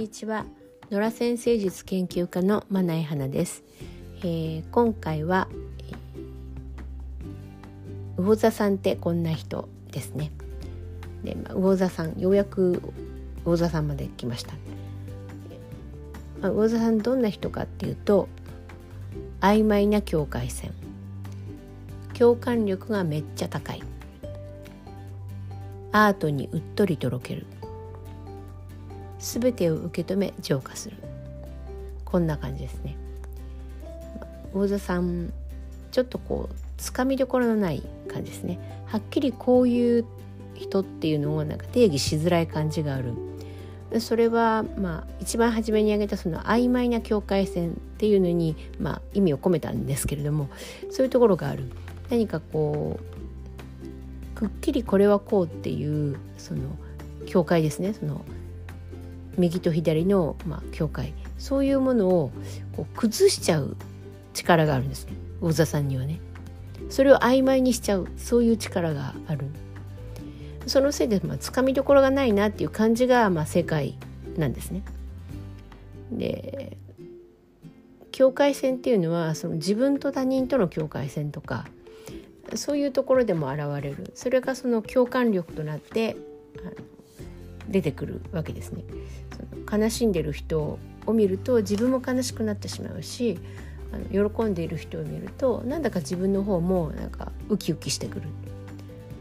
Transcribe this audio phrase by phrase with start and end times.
[0.00, 0.46] にちは。
[0.90, 3.62] 野良先生術研究家のまな花です、
[4.20, 5.46] えー、今回は、
[8.16, 10.32] 魚座さんってこんな人ですね。
[11.22, 12.80] で、まあ、魚座さんようやく
[13.44, 14.54] 魚座さんまで来ました、
[16.40, 18.26] まあ、魚座さんどんな人かっていうと
[19.42, 20.72] 曖昧な境界線。
[22.18, 23.82] 共感力がめっちゃ高い。
[25.92, 27.44] アートにうっとりとろける。
[29.20, 30.96] 全てを受け止め浄化する。
[32.04, 32.96] こんな感じですね。
[34.52, 35.32] 魚座さん
[35.92, 38.58] ちょっとこうつかみどころのない感じですね。
[38.86, 40.04] はっきりこういう
[40.54, 43.14] 人っていうのをなんか定義しづらい感じがある。
[44.00, 50.48] それはまあ一番初めに挙げたその曖昧な境界線っていうのにまあ意味を込めたんですけれども
[50.90, 51.64] そういうところがある。
[52.08, 52.98] 何かこ
[54.34, 56.60] うくっきりこれはこうっていうその
[57.26, 57.92] 境界ですね。
[57.92, 58.24] その
[59.40, 62.30] 右と左の、まあ、境界そういうものを
[62.76, 63.76] こう崩しちゃう
[64.34, 66.20] 力があるんですね魚座さんにはね。
[66.90, 69.46] それを曖昧にしちゃうそういう力がある。
[70.66, 73.96] そのせいで、まあ、つかみどころがないなっていう感じが、まあ、正解
[74.36, 74.82] なんですね。
[76.12, 76.76] で
[78.12, 81.66] 境界線っていうのはその自分と他人との境界線とか
[82.54, 86.16] そういうところでも現れるそれがその共感力となって
[87.68, 88.82] 出てくるわけですね。
[89.36, 93.38] その悲しんでる人を見ると自分も悲しくなってしまうし
[93.92, 98.28] あの喜んでいる人を見るとなんだか自分の方もなんかウキウキしてくる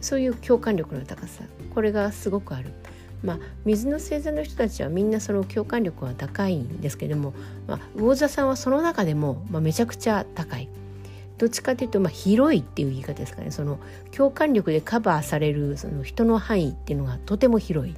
[0.01, 2.71] そういう共感力の高さこれがすごくある。
[3.21, 7.33] まあ、水の星座の人たちはみんなその共感力が高いんですけども、
[7.67, 10.69] まあ、魚座さんはその中でも、まあ、めちゃくちゃ高い。
[11.37, 13.79] どっちかというと、まあ、広いっていう言い方ですかねその
[14.11, 17.95] 共感力でカバーされるその人の範囲っていうのがとても広い。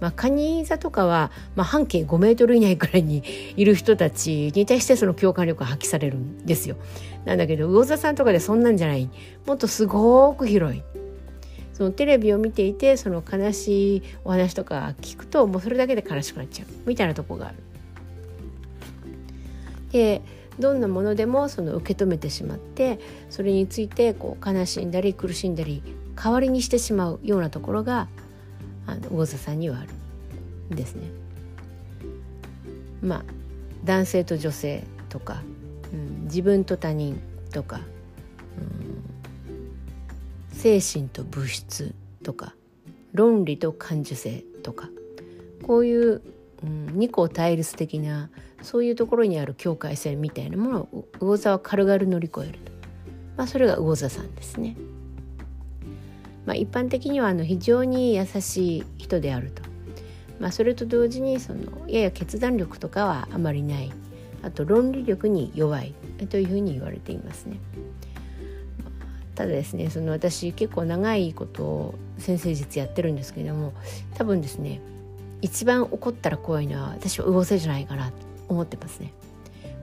[0.00, 3.22] まあ、カニ座とかは、まあ、半径5メートル以内くらいに
[3.56, 6.76] いる人たちに対してその共感力が発揮されるんですよ。
[7.24, 9.08] なんだけど魚座さんとかでそんなんじゃない
[9.46, 10.82] もっとすごく広い。
[11.72, 17.56] そのテレビを見ていてその悲しいお話とか聞くともうそれだけで悲しくなっちゃうみたいなとこがある。
[19.90, 20.22] で
[20.58, 25.82] どんなものでもその受け止めてしまってそれについてこう悲しんだり苦しんだり
[26.14, 28.08] 代わりにしてしまうようなところが
[28.86, 29.88] あの魚座さんにはある
[30.74, 31.08] んですね。
[33.02, 33.24] まあ
[33.84, 35.42] 男性と女性とか、
[35.92, 37.20] うん、自分と他人
[37.52, 37.80] とか、
[38.58, 42.54] うん、精神と物質とか
[43.12, 44.88] 論理と感受性とか
[45.62, 46.22] こういう、
[46.62, 48.30] うん、二項対立的な
[48.62, 52.72] そういうところにある境界線みたいなものを魚座は軽々乗り越えると、
[53.36, 54.76] まあ、それが魚座さんですね。
[56.46, 59.62] まあ、一般的にはあの非常に優しい人であると、
[60.40, 63.92] まあ、それと同時にそのやや決断力とかはあまりない
[64.42, 65.94] あと論理力に弱い
[66.28, 67.58] というふうに言われていますね。
[69.34, 73.72] ただですねその私結構長いことを先生術やってるんですけれども
[74.14, 74.80] 多分ですね
[75.40, 78.14] 一番怒ったら怖いのは私は魚座じゃないかなと
[78.48, 79.12] 思ってますね。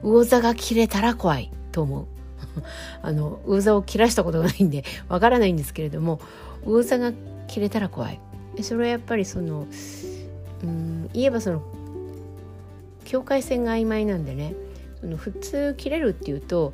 [0.04, 2.21] 魚座が切れたら怖いと思う。
[3.02, 6.20] あの魚座を切らしたことがないんでわからないんですけれども
[6.66, 7.14] 魚座が
[7.48, 8.20] 切れたら怖い。
[8.62, 9.66] それはやっぱりその
[10.64, 11.62] うん言えばその
[13.06, 14.54] 境界線が曖昧なんでね
[15.00, 16.74] その普通切れるっていうと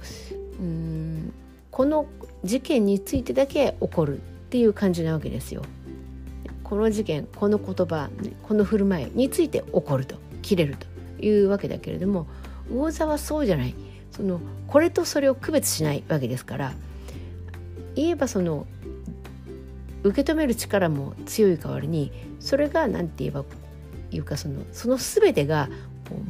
[0.59, 1.33] うん
[1.71, 2.07] この
[2.43, 5.61] 事件についてだけ起こるっていう感じなわけですよ。
[6.63, 8.09] この事件この言葉
[8.43, 10.15] この振る舞いについて起こると。
[10.47, 12.25] 切れるというわけだけれども
[12.69, 13.75] 魚座はそうじゃない。
[14.17, 16.73] そのこれとそれを区別しないわけですから
[17.95, 18.65] 言えばその
[20.03, 23.45] 受け止める力も強い代わりにそれが何て言えば
[24.09, 25.69] いうかそのその全てが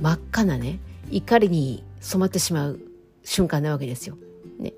[0.01, 0.79] 真っ赤なね
[1.11, 2.79] 怒りに染まってしまう
[3.23, 4.17] 瞬間なわけですよ。
[4.59, 4.73] ね、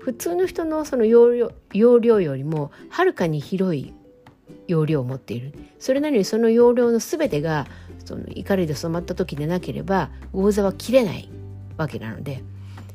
[0.00, 3.92] 普通の人のその容量容量よりもはるかに広い
[4.66, 5.52] 容量を持っている。
[5.78, 7.66] それなのにその容量の全てが
[8.04, 11.28] その怒りで染まった時でなければ魚座は切れない。
[11.78, 12.42] わけなので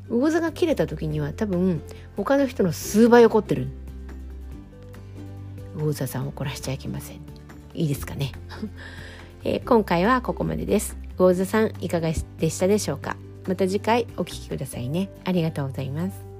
[0.08, 1.82] 魚座が切れた時には多分
[2.16, 3.68] 他の人の数倍怒ってる。
[5.76, 7.16] 魚座さんを怒らしちゃいけません。
[7.74, 8.32] いいですかね、
[9.42, 10.96] えー、今回はここまでです。
[11.16, 13.16] 魚座さんいかがでしたでしょうか。
[13.48, 15.10] また次回お聴きくださいね。
[15.24, 16.33] ありがとうございます。